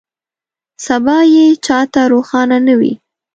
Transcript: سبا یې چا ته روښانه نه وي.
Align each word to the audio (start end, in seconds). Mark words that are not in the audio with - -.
سبا 0.85 1.17
یې 1.33 1.45
چا 1.65 1.79
ته 1.93 2.01
روښانه 2.11 2.57
نه 2.67 2.73
وي. 2.79 2.93